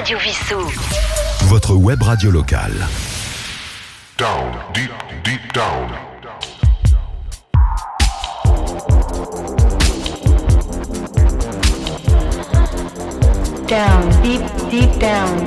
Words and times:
Radio 0.00 0.16
Vissou. 0.16 0.60
Votre 1.48 1.74
web 1.74 2.02
radio 2.02 2.30
locale. 2.30 2.72
Down, 4.16 4.50
deep, 4.72 4.90
deep 5.22 5.52
down. 5.52 5.90
Down, 13.68 14.08
deep, 14.22 14.40
deep 14.70 14.98
down. 14.98 15.46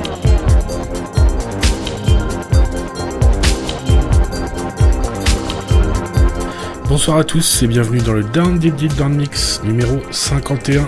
Bonsoir 6.88 7.18
à 7.18 7.24
tous 7.24 7.64
et 7.64 7.66
bienvenue 7.66 7.98
dans 7.98 8.12
le 8.12 8.22
Down 8.22 8.60
Deep 8.60 8.76
Deep 8.76 8.94
Down 8.94 9.16
Mix 9.16 9.60
numéro 9.64 10.00
51. 10.12 10.86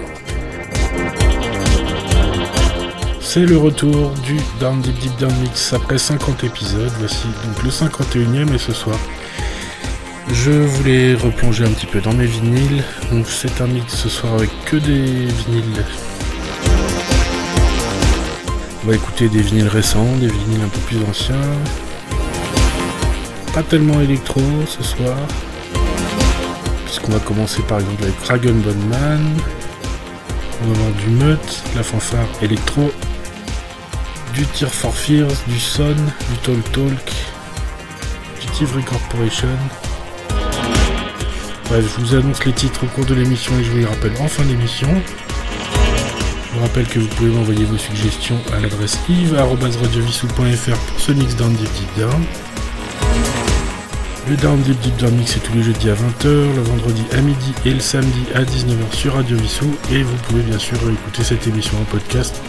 C'est 3.37 3.45
le 3.45 3.59
retour 3.59 4.13
du 4.25 4.39
Down 4.61 4.81
Deep 4.81 4.99
Deep 4.99 5.15
Down 5.19 5.35
Mix 5.43 5.75
après 5.75 5.99
50 5.99 6.43
épisodes. 6.45 6.91
Voici 6.99 7.27
donc 7.45 7.63
le 7.65 7.69
51e 7.69 8.55
et 8.55 8.57
ce 8.57 8.73
soir 8.73 8.97
je 10.33 10.53
voulais 10.53 11.13
replonger 11.13 11.67
un 11.67 11.71
petit 11.71 11.85
peu 11.85 12.01
dans 12.01 12.15
mes 12.15 12.25
vinyles. 12.25 12.83
Donc 13.13 13.27
c'est 13.29 13.61
un 13.61 13.67
mix 13.67 13.95
ce 13.95 14.09
soir 14.09 14.33
avec 14.37 14.49
que 14.65 14.77
des 14.77 15.27
vinyles. 15.27 15.85
On 18.83 18.89
va 18.89 18.95
écouter 18.95 19.29
des 19.29 19.43
vinyles 19.43 19.69
récents, 19.69 20.17
des 20.19 20.29
vinyles 20.29 20.63
un 20.65 20.69
peu 20.69 20.81
plus 20.87 21.05
anciens. 21.07 21.37
Pas 23.53 23.63
tellement 23.65 24.01
électro 24.01 24.41
ce 24.67 24.83
soir. 24.83 25.19
Puisqu'on 26.87 27.13
va 27.13 27.19
commencer 27.19 27.61
par 27.69 27.81
exemple 27.81 28.03
avec 28.03 28.19
Dragon 28.25 28.55
Bone 28.55 28.89
Man. 28.89 29.21
On 30.63 30.69
va 30.69 30.73
avoir 30.73 30.93
du 30.93 31.11
Mutt, 31.11 31.63
la 31.77 31.83
fanfare 31.83 32.29
électro, 32.41 32.91
du 34.37 34.45
Tear 34.49 34.71
for 34.71 34.95
Fears, 34.95 35.33
du 35.47 35.59
Son, 35.59 35.95
du 35.95 36.37
Talk 36.43 36.73
Talk, 36.73 37.13
du 38.39 38.47
Tivry 38.49 38.83
Corporation. 38.83 39.49
Bref, 41.69 41.85
je 41.97 42.01
vous 42.05 42.15
annonce 42.15 42.45
les 42.45 42.53
titres 42.53 42.85
au 42.85 42.87
cours 42.89 43.07
de 43.07 43.15
l'émission 43.15 43.59
et 43.59 43.65
je 43.65 43.71
vous 43.71 43.79
les 43.79 43.87
rappelle 43.87 44.13
en 44.21 44.29
fin 44.29 44.45
d'émission. 44.45 44.89
Je 46.51 46.55
vous 46.55 46.61
rappelle 46.61 46.87
que 46.87 46.99
vous 46.99 47.07
pouvez 47.09 47.31
m'envoyer 47.31 47.65
vos 47.65 47.79
suggestions 47.79 48.39
à 48.55 48.61
l'adresse 48.61 48.99
yves.radiovissou.fr 49.09 50.79
pour 50.79 51.01
ce 51.01 51.13
mix 51.13 51.35
down 51.37 51.55
deep 51.55 51.73
deep 51.73 51.99
down. 51.99 52.23
Le 54.29 54.37
Down 54.37 54.61
Deep 54.61 54.79
Deep 54.81 54.97
Down 54.97 55.15
Mix 55.15 55.37
est 55.37 55.41
tous 55.41 55.55
les 55.55 55.63
jeudis 55.63 55.89
à 55.89 55.95
20h, 55.95 56.25
le 56.25 56.63
vendredi 56.63 57.05
à 57.17 57.21
midi 57.21 57.55
et 57.65 57.71
le 57.71 57.81
samedi 57.81 58.25
à 58.35 58.43
19h 58.43 58.93
sur 58.93 59.15
Radio 59.15 59.37
Vissou. 59.37 59.73
Et 59.93 60.03
vous 60.03 60.17
pouvez 60.29 60.43
bien 60.43 60.59
sûr 60.59 60.77
écouter 60.77 61.23
cette 61.23 61.47
émission 61.47 61.79
en 61.81 61.85
podcast 61.85 62.43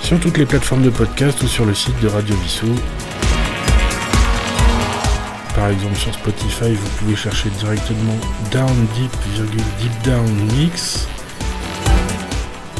sur 0.00 0.18
toutes 0.20 0.38
les 0.38 0.46
plateformes 0.46 0.82
de 0.82 0.90
podcast 0.90 1.42
ou 1.42 1.46
sur 1.48 1.64
le 1.64 1.74
site 1.74 1.98
de 2.00 2.08
Radio 2.08 2.34
Vissou. 2.36 2.74
Par 5.54 5.68
exemple 5.68 5.96
sur 5.96 6.14
Spotify, 6.14 6.72
vous 6.72 6.88
pouvez 6.98 7.16
chercher 7.16 7.50
directement 7.50 8.16
Down 8.50 8.86
Deep, 8.94 9.12
Deep 9.80 10.02
Down 10.04 10.26
Mix 10.56 11.08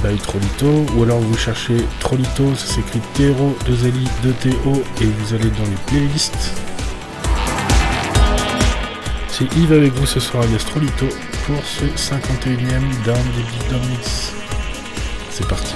by 0.03 0.17
Trolito, 0.17 0.87
ou 0.95 1.03
alors 1.03 1.19
vous 1.19 1.37
cherchez 1.37 1.77
Trolito, 1.99 2.55
ça 2.55 2.75
s'écrit 2.75 3.01
Tero, 3.15 3.57
2 3.67 3.73
Li, 3.89 4.09
2 4.23 4.33
TO, 4.33 4.83
et 5.01 5.07
vous 5.07 5.35
allez 5.35 5.51
dans 5.51 5.65
les 5.65 5.79
playlists. 5.87 6.53
C'est 9.29 9.53
Yves 9.57 9.73
avec 9.73 9.93
vous 9.95 10.07
ce 10.07 10.21
soir 10.21 10.45
alias 10.45 10.65
Trolito 10.69 11.07
pour 11.47 11.65
ce 11.65 11.85
51ème 11.85 13.05
Down 13.05 13.23
Deep 13.35 13.47
Deep 13.53 13.71
Down 13.71 13.89
Mix. 13.91 14.33
C'est 15.31 15.47
parti. 15.47 15.75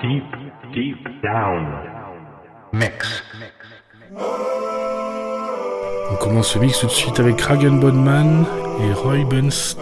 Deep, 0.00 0.24
deep 0.74 1.02
down. 1.22 1.66
On 6.10 6.16
commence 6.16 6.52
ce 6.52 6.58
mix 6.58 6.80
tout 6.80 6.86
de 6.86 6.90
suite 6.90 7.20
avec 7.20 7.36
Dragon 7.36 7.72
Bone 7.72 8.02
Man 8.02 8.44
et 8.80 8.92
Roy 8.92 9.24
Buns 9.24 9.74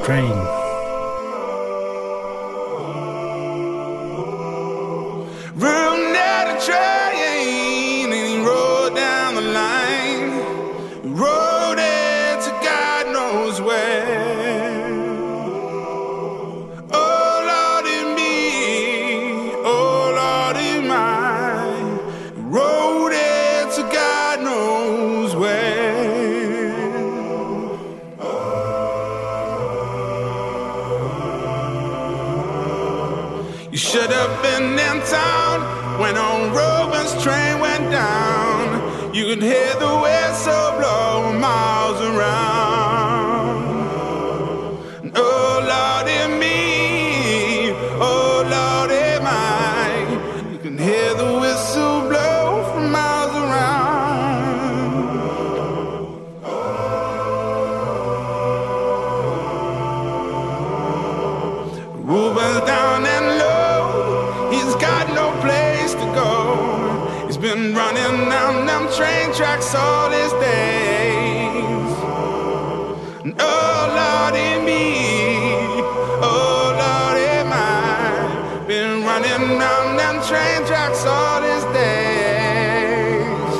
tracks 80.76 81.04
all 81.06 81.42
his 81.42 81.64
days. 81.81 83.54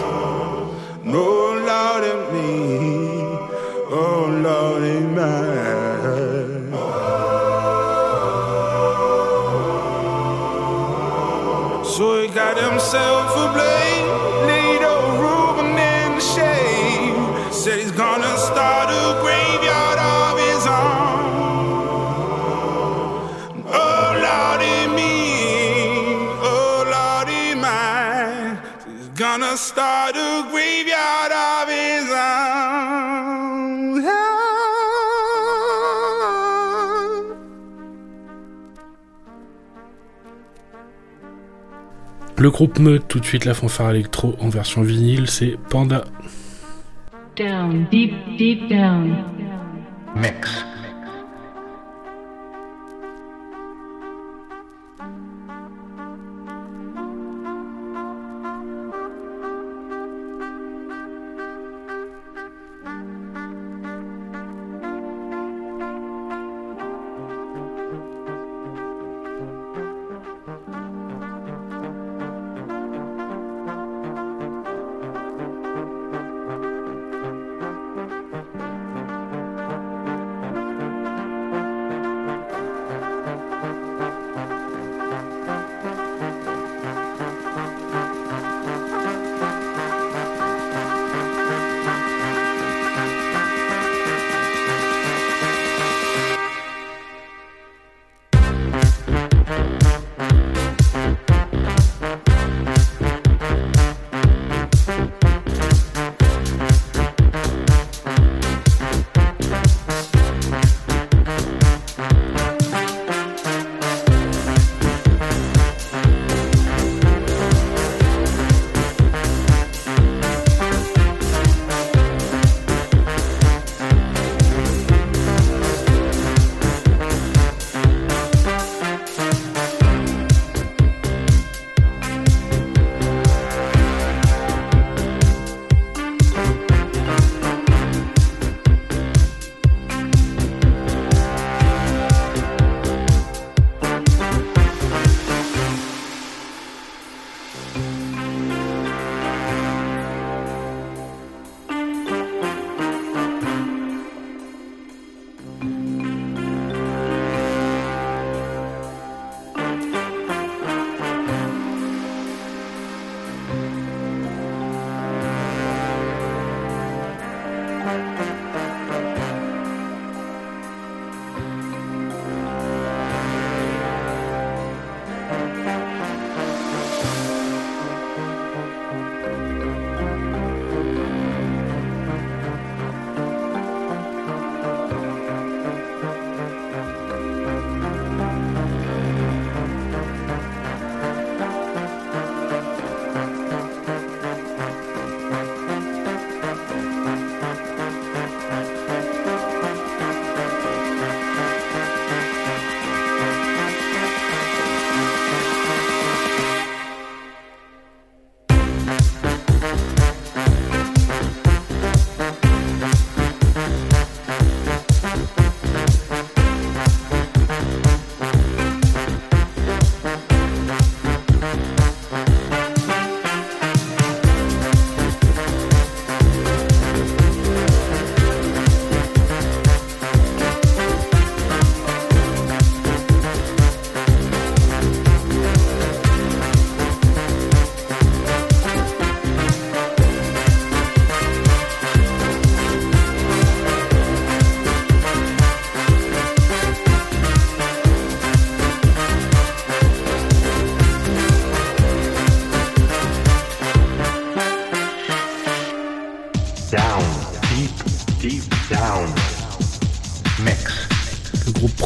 No 1.15 1.29
Lordy 1.69 2.15
me, 2.33 2.51
oh 4.01 4.23
Lordy 4.45 5.01
mine. 5.17 6.73
So 11.95 12.05
he 12.21 12.27
got 12.29 12.57
himself 12.67 13.27
a 13.45 13.47
blade, 13.55 13.86
Le 42.47 42.53
groupe 42.53 42.79
Meute, 42.79 43.09
tout 43.09 43.19
de 43.19 43.25
suite 43.25 43.45
la 43.45 43.55
fanfare 43.55 43.91
électro 43.91 44.37
en 44.39 44.49
version 44.49 44.83
vinyle, 44.83 45.29
c'est 45.29 45.59
Panda. 45.69 46.05
Down, 47.37 47.89
deep, 47.91 48.15
deep 48.39 48.69
down. 48.69 49.17
Mix. 50.15 50.66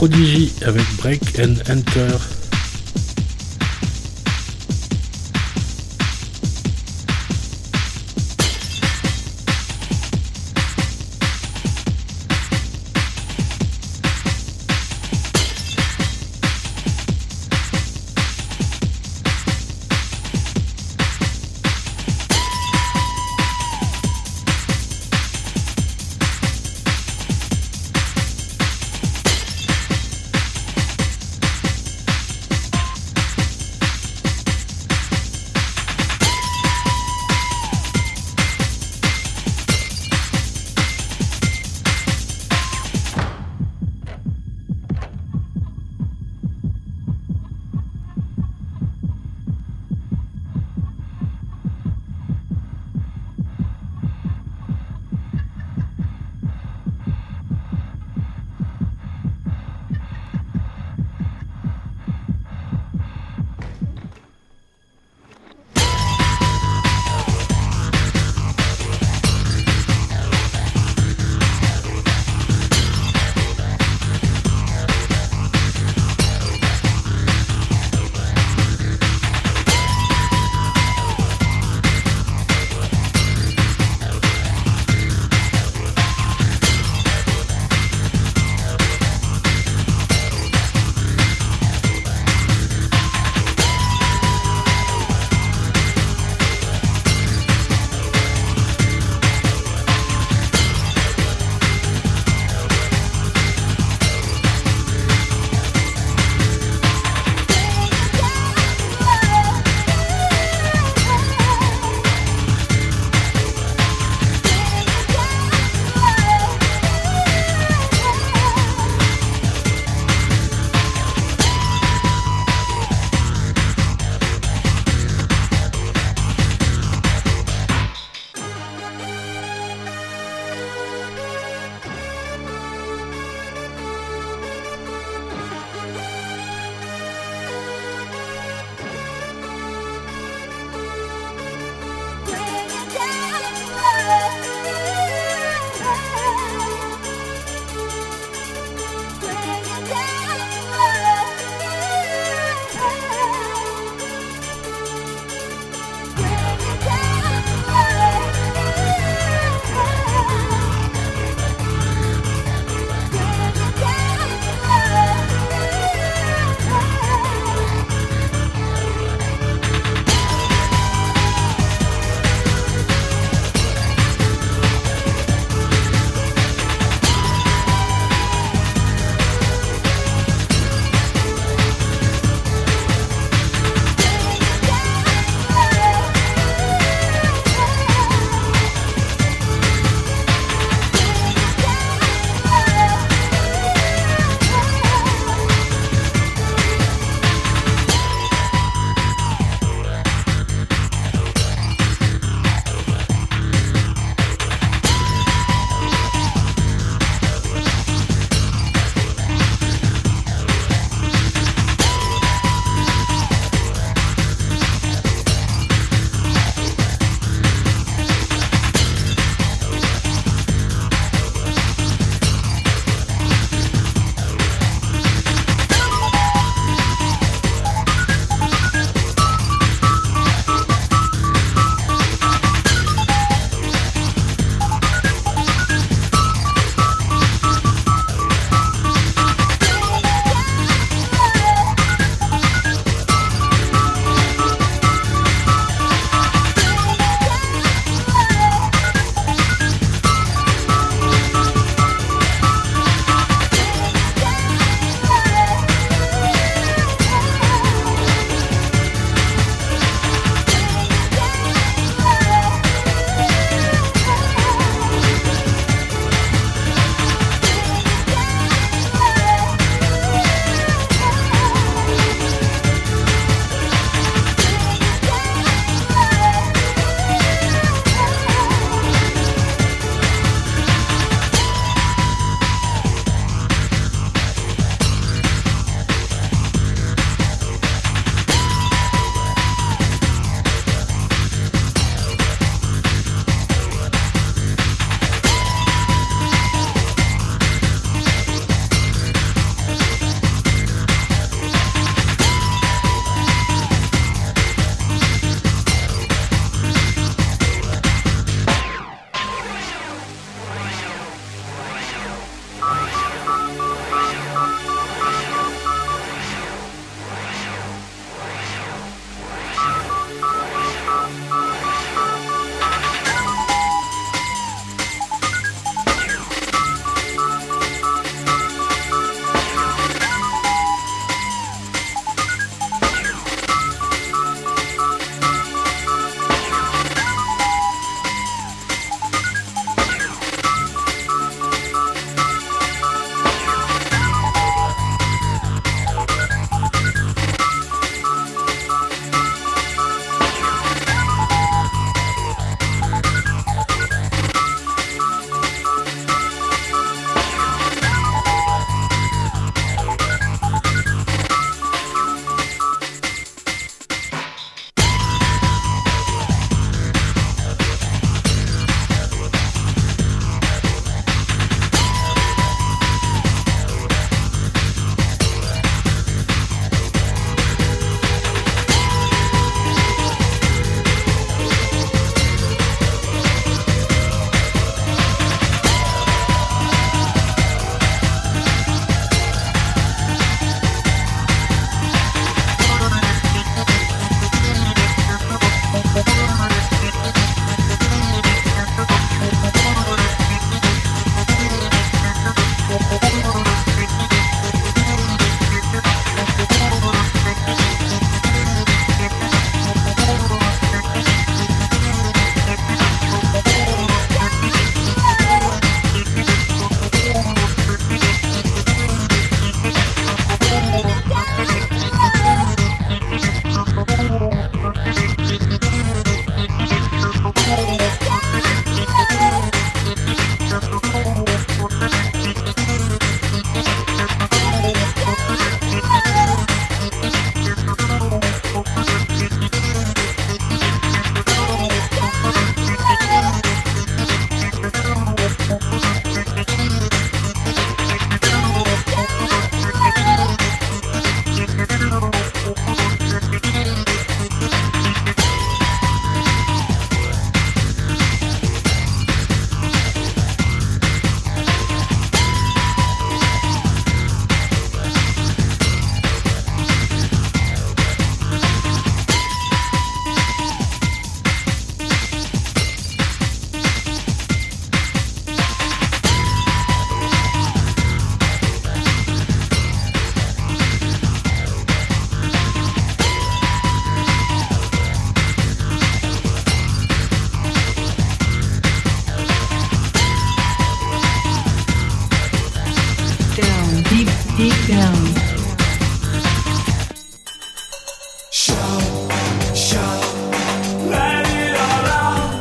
Prodigy 0.01 0.51
avec 0.65 0.97
Break 0.97 1.39
and 1.39 1.57
Enter. 1.69 2.40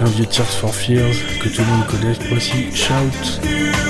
Un 0.01 0.06
vieux 0.06 0.25
Tears 0.25 0.46
for 0.46 0.74
Fears 0.74 1.13
que 1.41 1.50
tout 1.50 1.62
le 1.62 1.68
monde 1.68 1.86
connaît. 1.88 2.13
Voici 2.29 2.74
Shout. 2.74 3.88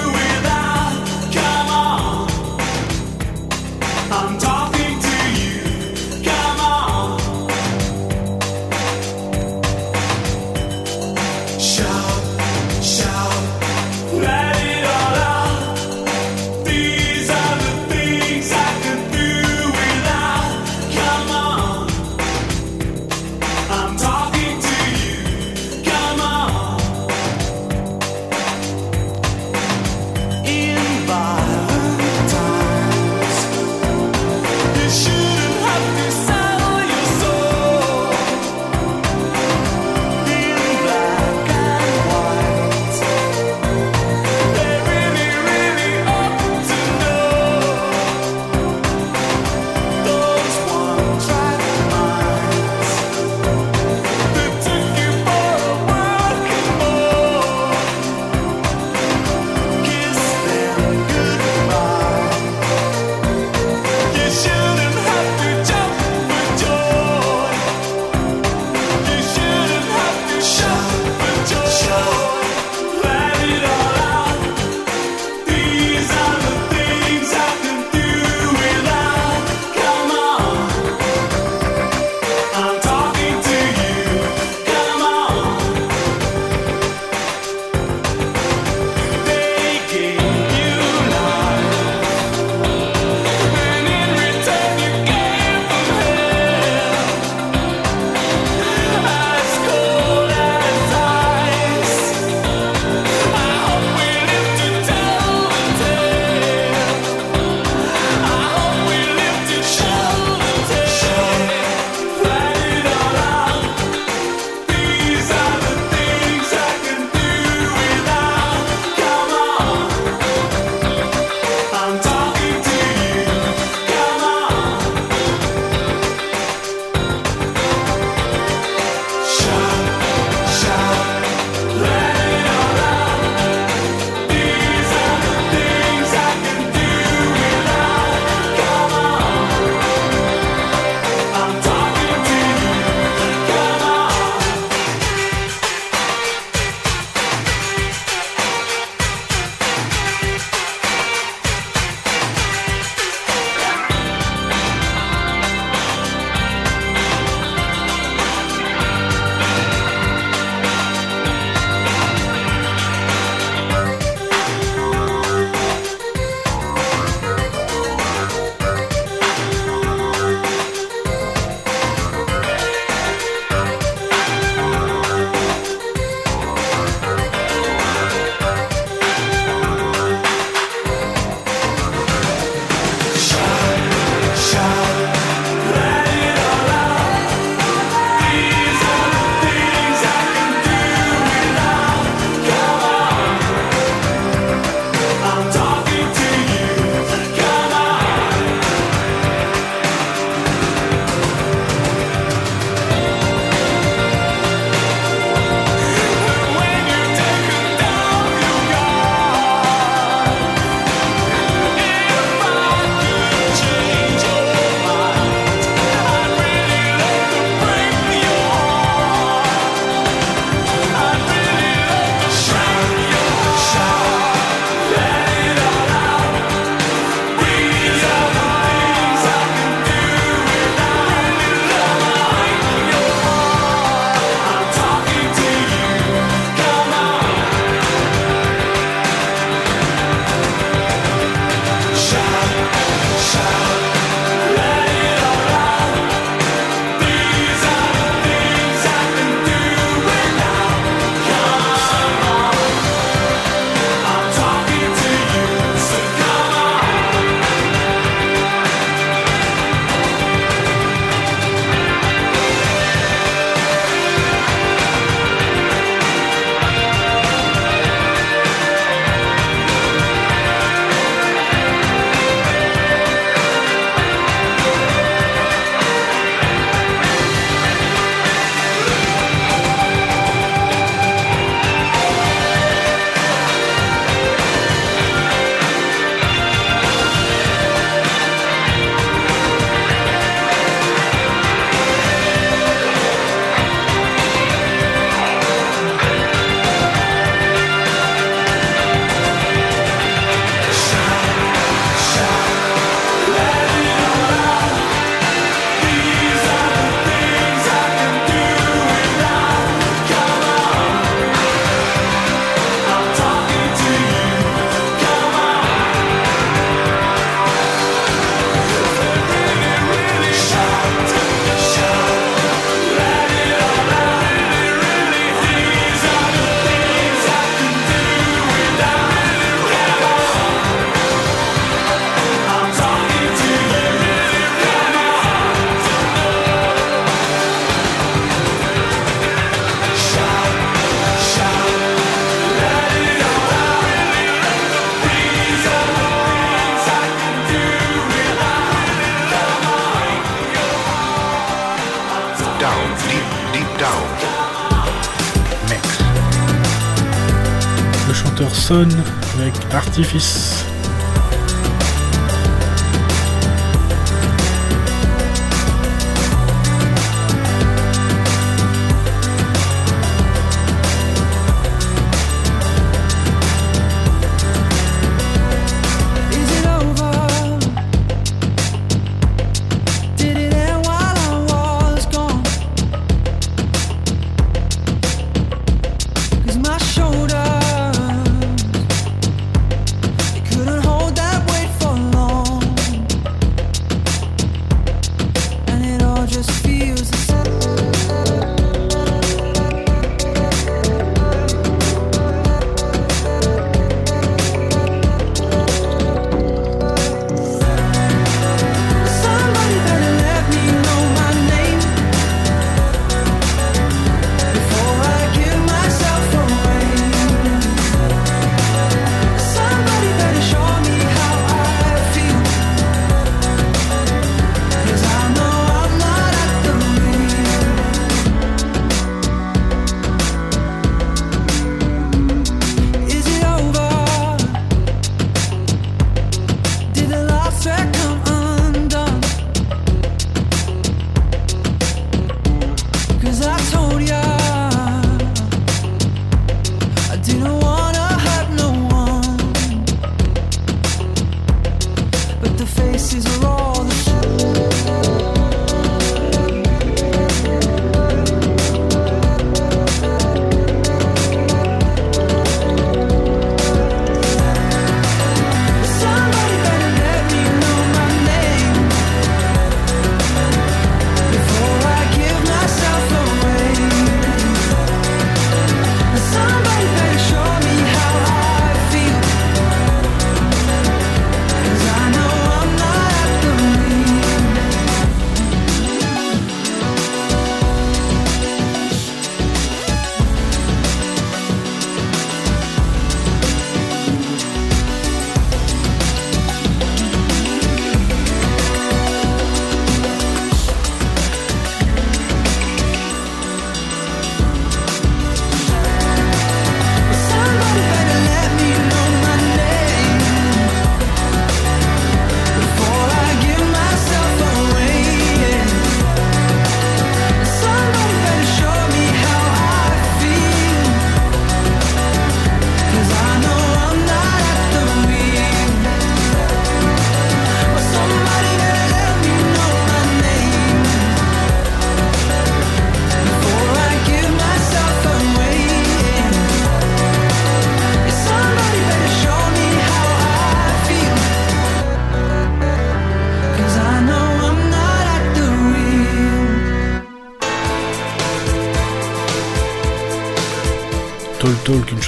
Avec 359.71 360.68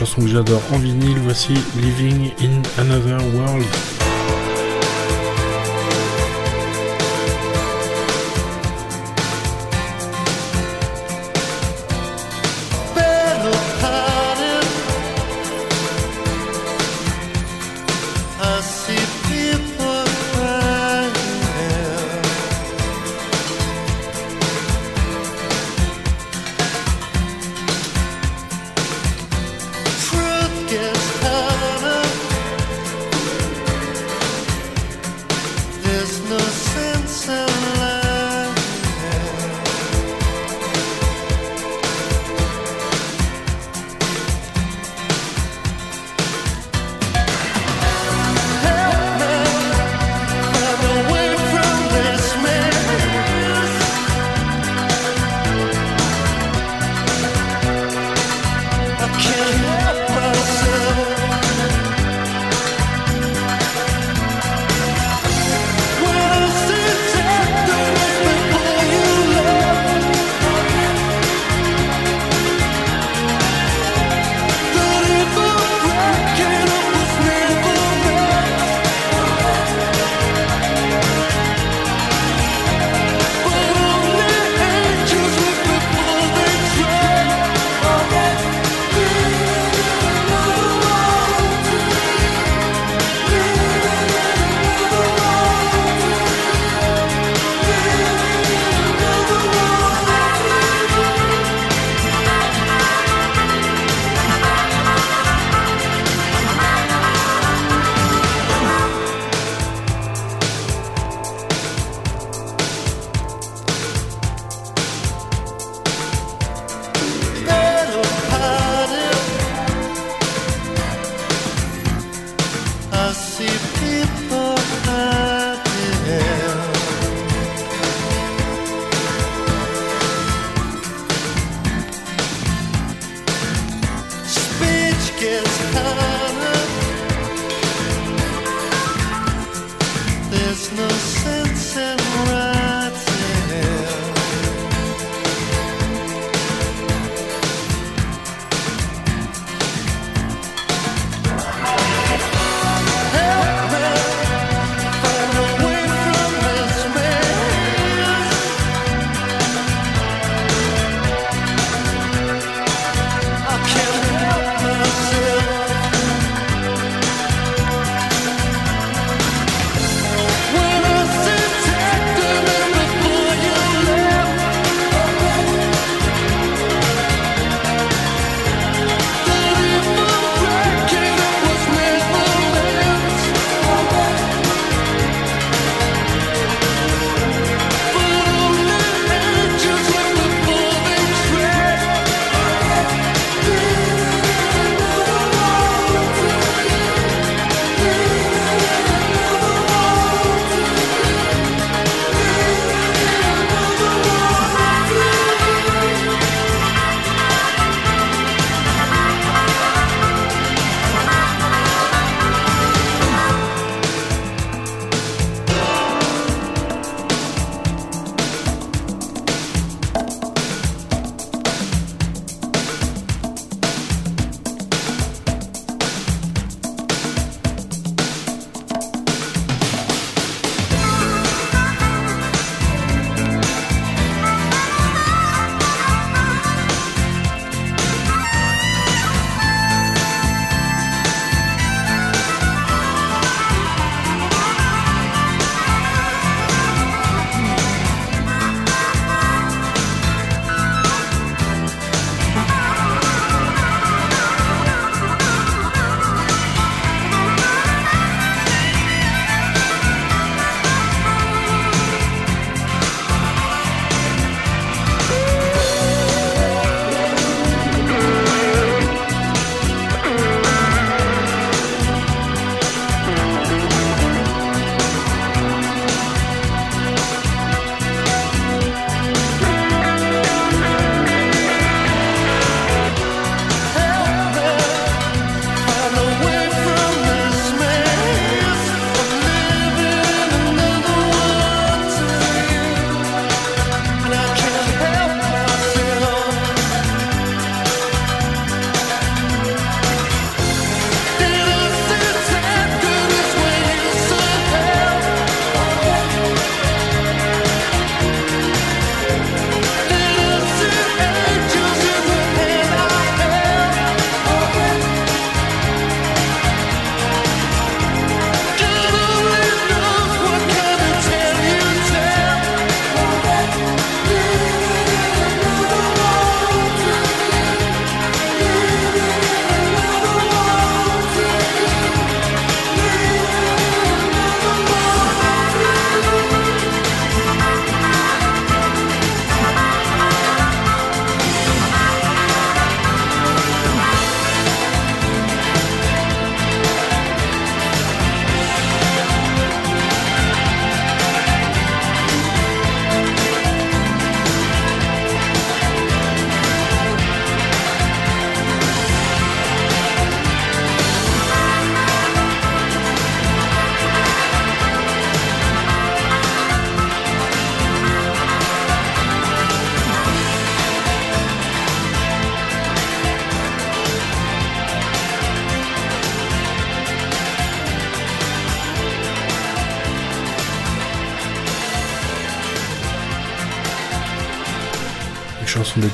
chanson 0.02 0.22
que 0.22 0.30
j'adore 0.30 0.64
en 0.72 0.80
vinyle, 0.80 1.20
voici 1.20 1.54
Living 1.80 2.32
in 2.42 2.64
Another 2.80 3.20
World. 3.36 4.01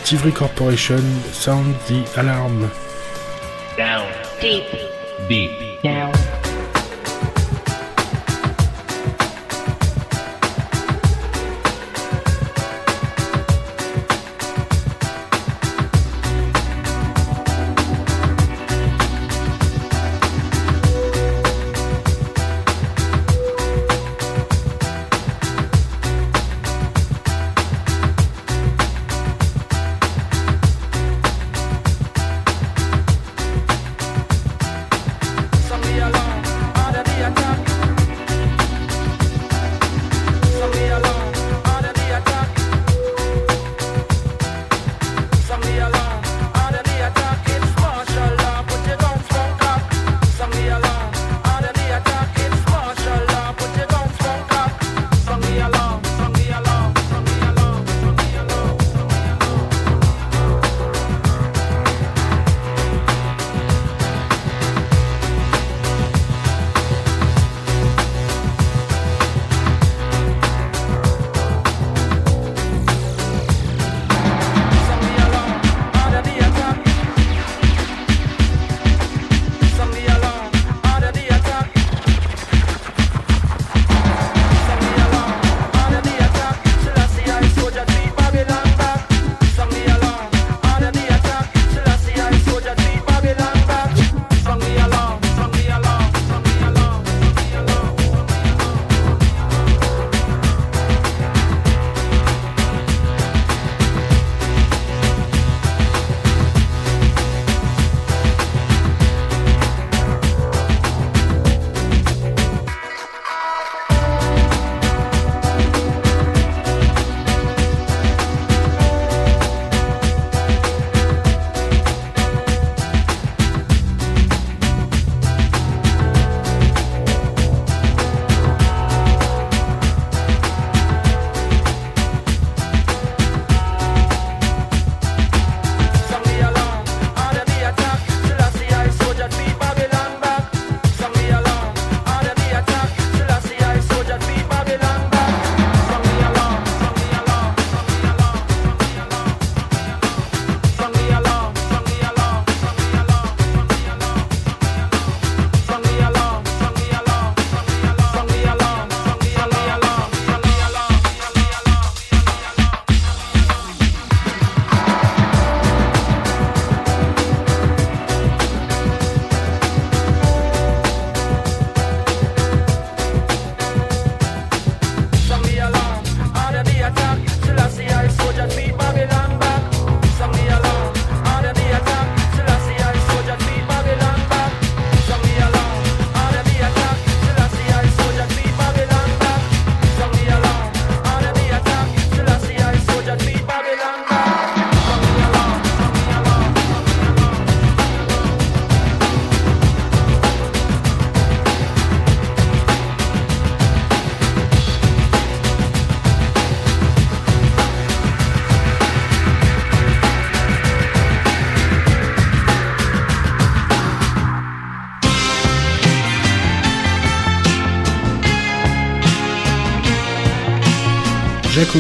Tivry 0.08 0.32
Corporation, 0.32 1.02
Sound 1.34 1.76
the 1.89 2.08
Alarm. 2.15 2.72
Down. 3.76 4.10
Deep. 4.39 4.63
Deep. 5.28 5.82
Down. 5.82 6.16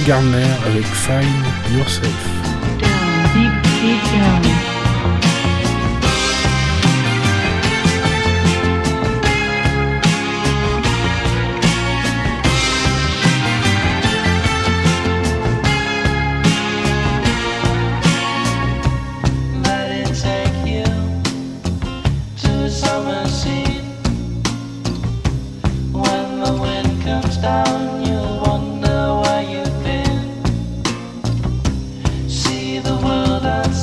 Gardner 0.07 0.47
avec 0.65 0.85
Find 0.85 1.77
Yourself. 1.77 2.26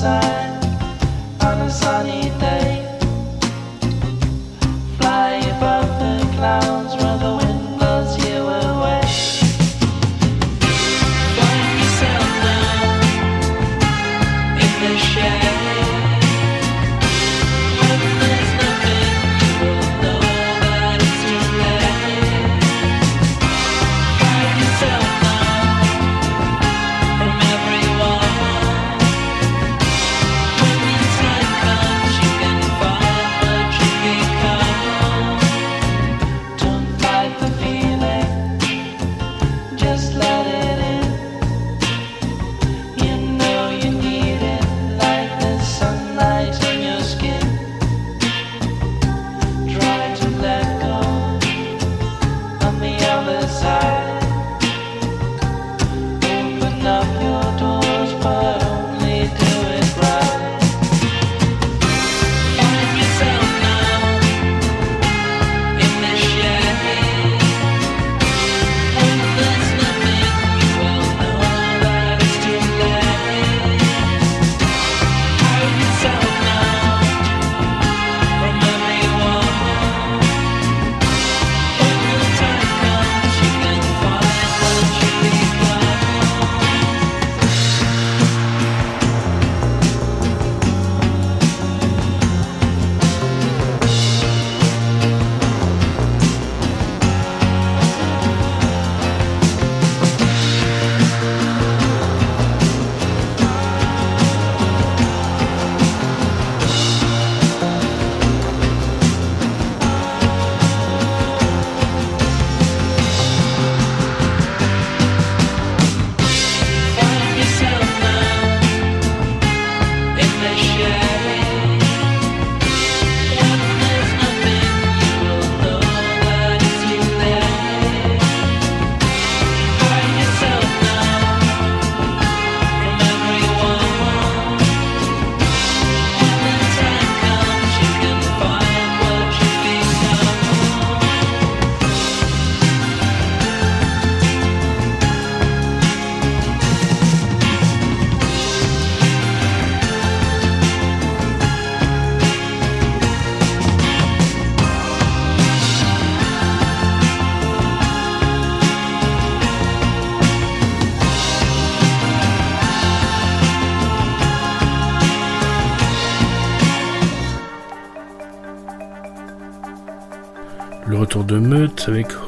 on 0.07 1.61
a 1.61 1.71
sunny 1.71 2.29
day. 2.39 2.43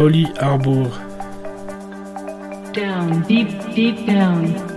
Holly 0.06 0.22
Harbour. 0.38 0.86
Down, 2.72 3.26
deep, 3.26 3.48
deep 3.74 4.06
down. 4.06 4.75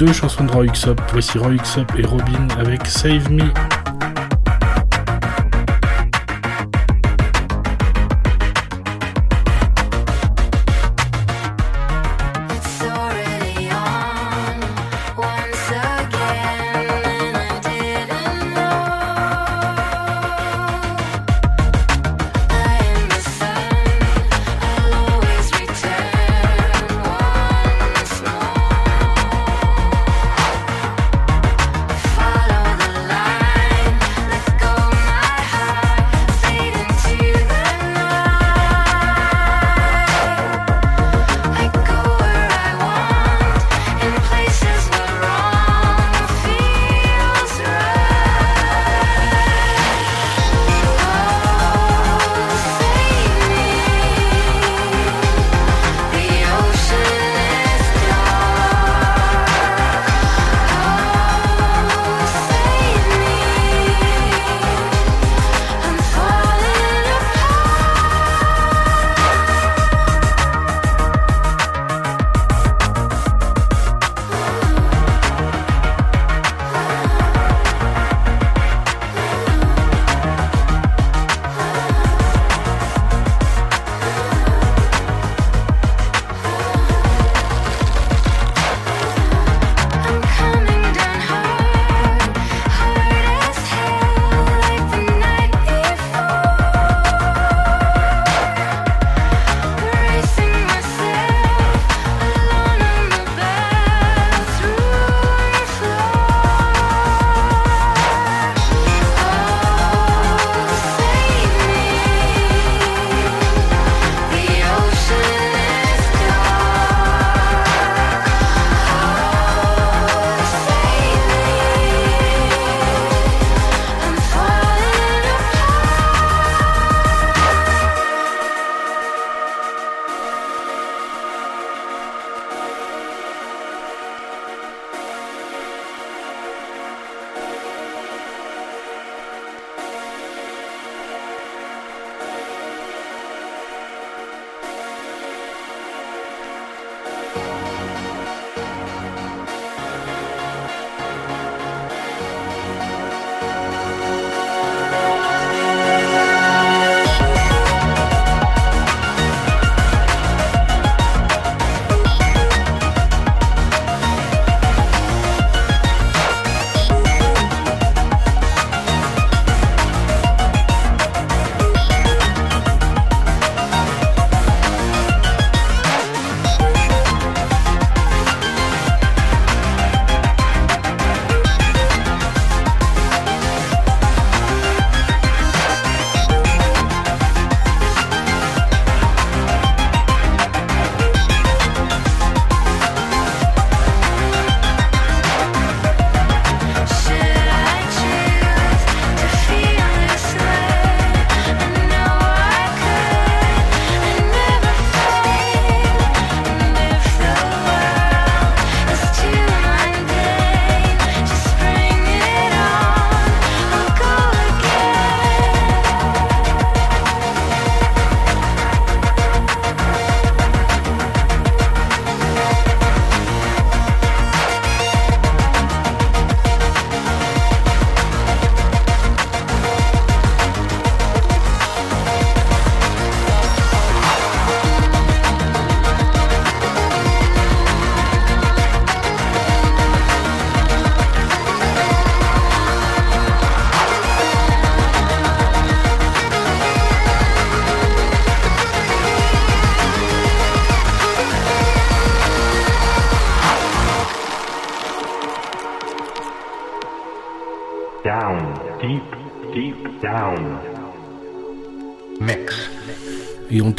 deux 0.00 0.14
chansons 0.14 0.44
de 0.44 0.50
Roy 0.50 0.66
Xop. 0.68 0.98
Voici 1.12 1.36
Roy 1.36 1.56
Xop 1.56 1.92
et 1.98 2.06
Robin 2.06 2.48
avec 2.58 2.86
Save 2.86 3.30
Me. 3.30 3.44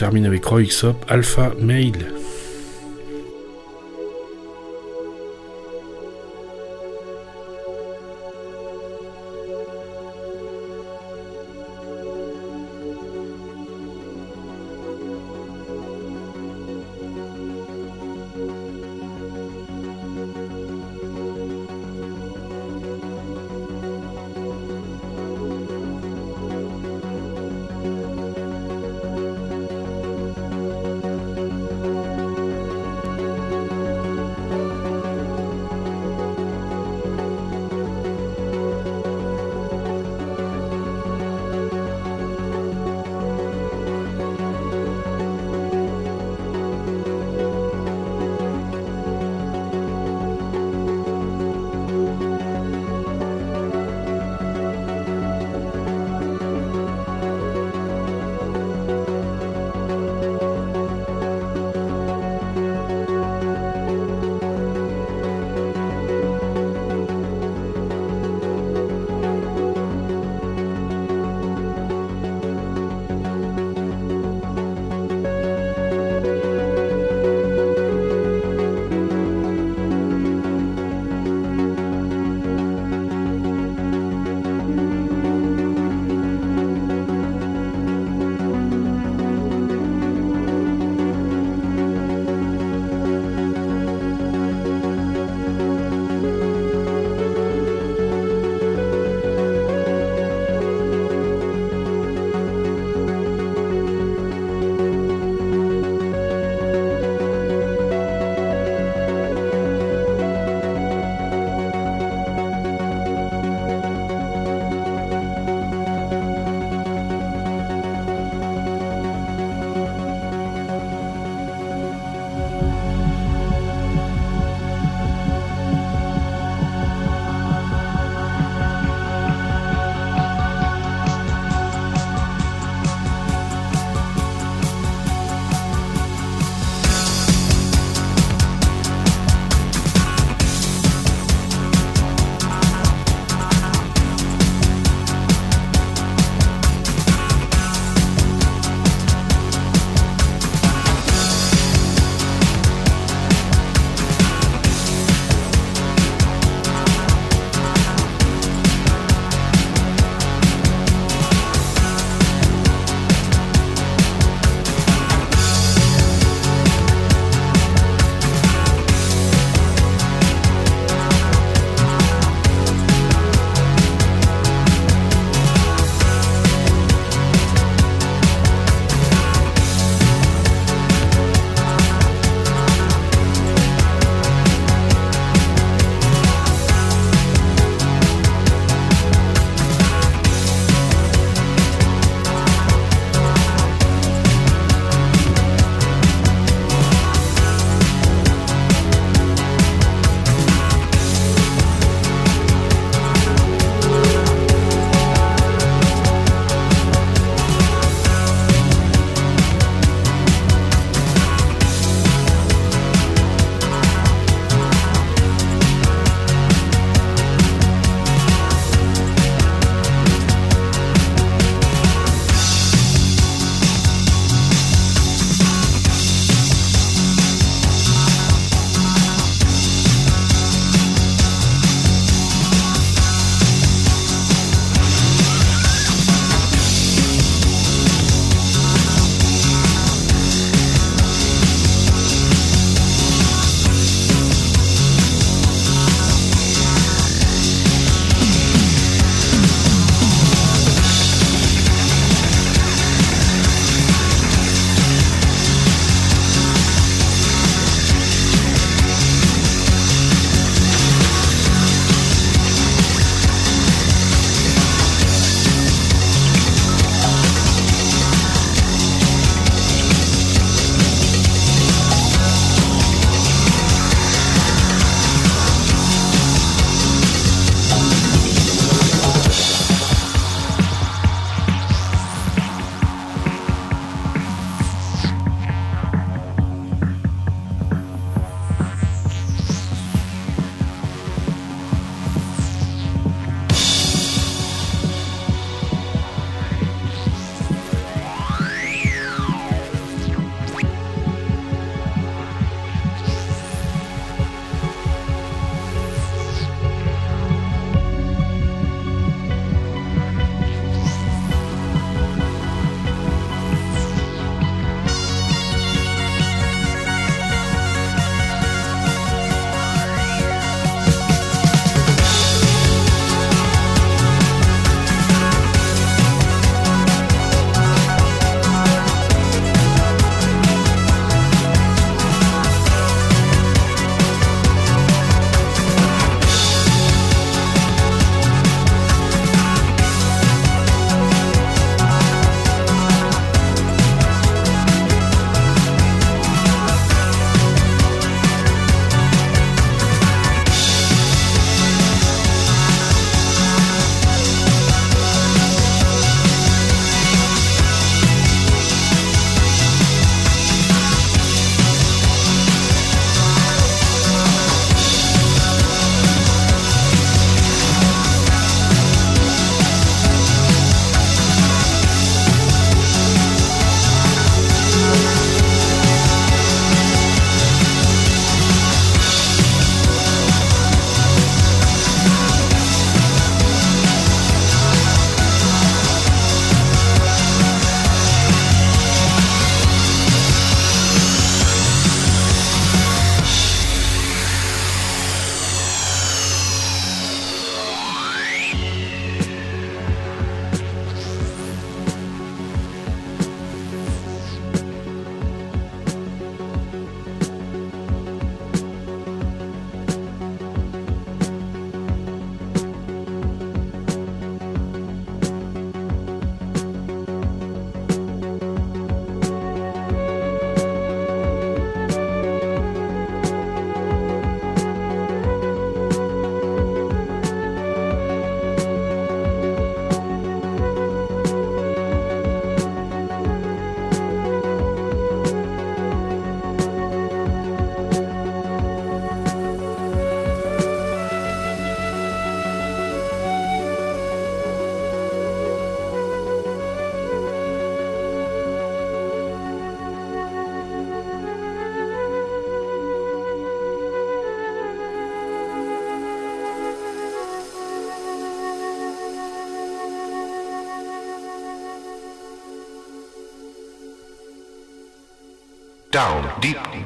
termine 0.02 0.26
avec 0.26 0.44
Roixop 0.46 0.96
Alpha 1.10 1.52
Mail. 1.60 2.21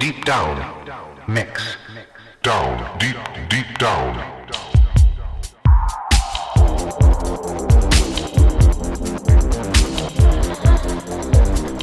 Deep, 0.06 0.24
down. 0.24 0.58
Mix. 1.28 1.78
Down, 2.43 2.78
deep, 2.99 3.18
deep 3.49 3.66
down. 3.80 4.14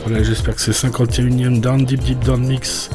Voilà, 0.04 0.22
j'espère 0.22 0.54
que 0.54 0.60
ce 0.60 0.70
51ème 0.70 1.60
Down 1.60 1.84
Deep 1.84 2.00
Deep 2.04 2.20
Down 2.20 2.46
Mix 2.46 2.90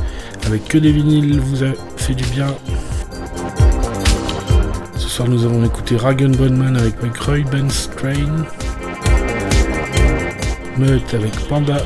avec 0.45 0.65
que 0.69 0.77
des 0.77 0.93
vinyles 0.93 1.41
vous 1.41 1.63
a 1.65 1.73
fait 1.97 2.13
du 2.13 2.23
bien. 2.27 2.55
Ce 4.95 5.09
soir, 5.09 5.27
nous 5.27 5.43
avons 5.43 5.65
écouté 5.65 5.97
Ragan 5.97 6.29
Bonman 6.29 6.77
avec 6.77 7.03
McRoy 7.03 7.43
Ben 7.51 7.69
Strain, 7.69 8.45
Meut 10.77 11.01
avec 11.11 11.35
Panda, 11.49 11.79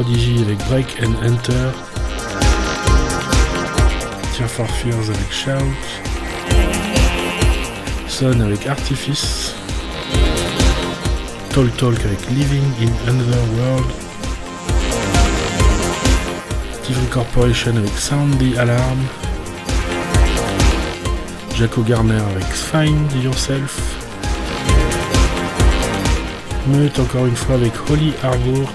Prodigy 0.00 0.40
avec 0.40 0.56
Break 0.68 0.96
and 1.02 1.12
Enter, 1.22 1.72
Tear 4.32 4.48
for 4.48 4.66
Fears 4.66 5.10
avec 5.10 5.30
Shout, 5.30 5.76
Son 8.08 8.40
avec 8.40 8.66
Artifice, 8.66 9.54
Talk 11.50 11.76
Talk 11.76 11.98
avec 12.06 12.30
Living 12.30 12.64
in 12.80 13.10
Another 13.10 13.42
World, 13.58 13.90
TV 16.82 16.98
Corporation 17.10 17.76
avec 17.76 17.92
Sound 17.98 18.38
the 18.38 18.56
Alarm, 18.56 19.00
Jaco 21.56 21.82
Garner 21.82 22.22
avec 22.34 22.46
Find 22.46 23.12
Yourself, 23.22 23.78
Meut 26.68 26.90
encore 26.98 27.26
une 27.26 27.36
fois 27.36 27.56
avec 27.56 27.74
Holy 27.90 28.14
Harbour, 28.22 28.72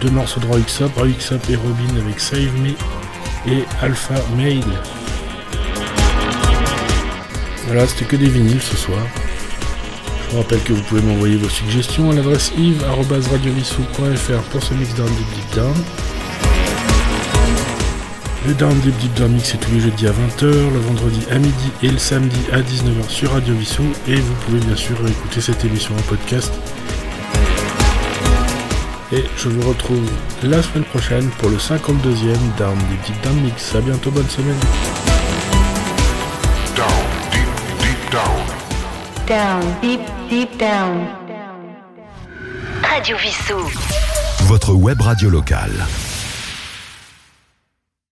deux 0.00 0.10
morceaux 0.10 0.40
de 0.40 0.46
Roy 0.46 0.60
Xop, 0.60 0.94
Roy 0.96 1.08
Xop 1.18 1.42
et 1.50 1.56
Robin 1.56 1.96
avec 2.04 2.20
Save 2.20 2.52
Me 2.60 2.70
et 3.46 3.64
Alpha 3.80 4.14
Mail. 4.36 4.64
Voilà, 7.66 7.86
c'était 7.86 8.04
que 8.04 8.16
des 8.16 8.28
vinyles 8.28 8.62
ce 8.62 8.76
soir. 8.76 8.98
Je 10.26 10.30
vous 10.32 10.42
rappelle 10.42 10.62
que 10.62 10.72
vous 10.72 10.82
pouvez 10.82 11.02
m'envoyer 11.02 11.36
vos 11.36 11.48
suggestions 11.48 12.10
à 12.10 12.14
l'adresse 12.14 12.52
yves.radiovissou.fr 12.56 14.42
pour 14.50 14.62
ce 14.62 14.74
mix 14.74 14.94
Down 14.94 15.08
Deep 15.08 15.34
Deep 15.34 15.54
Down. 15.54 15.74
Le 18.46 18.54
Down 18.54 18.78
Deep 18.80 18.96
Deep 18.98 19.14
Down 19.14 19.32
Mix 19.32 19.54
est 19.54 19.58
tous 19.58 19.70
les 19.72 19.80
jeudis 19.80 20.08
à 20.08 20.10
20h, 20.10 20.46
le 20.46 20.80
vendredi 20.80 21.20
à 21.30 21.38
midi 21.38 21.70
et 21.82 21.88
le 21.88 21.98
samedi 21.98 22.40
à 22.50 22.60
19h 22.60 23.08
sur 23.08 23.32
Radio 23.32 23.54
Vissou. 23.54 23.84
Et 24.08 24.16
vous 24.16 24.34
pouvez 24.46 24.58
bien 24.58 24.74
sûr 24.74 24.96
écouter 25.06 25.40
cette 25.40 25.64
émission 25.64 25.94
en 25.94 26.02
podcast. 26.02 26.52
Et 29.12 29.24
je 29.36 29.50
vous 29.50 29.68
retrouve 29.68 30.08
la 30.42 30.62
semaine 30.62 30.84
prochaine 30.84 31.28
pour 31.38 31.50
le 31.50 31.58
52e 31.58 32.34
Down 32.56 32.78
Deep 32.88 33.02
Deep 33.06 33.22
Down 33.22 33.40
Mix. 33.42 33.74
A 33.74 33.80
bientôt, 33.82 34.10
bonne 34.10 34.28
semaine. 34.28 34.56
Down, 36.74 36.88
deep, 37.30 37.48
deep 37.78 38.10
down. 38.10 38.40
Down, 39.26 39.62
deep, 39.82 40.00
deep 40.30 40.58
down. 40.58 41.06
Radio 42.82 43.16
Vissou. 43.18 43.70
Votre 44.46 44.72
web 44.72 45.02
radio 45.02 45.28
locale. 45.28 45.86